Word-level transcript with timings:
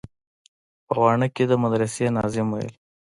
په 0.85 0.93
واڼه 1.01 1.27
کښې 1.35 1.45
د 1.49 1.53
مدرسې 1.63 2.05
ناظم 2.17 2.47
ويل. 2.51 2.73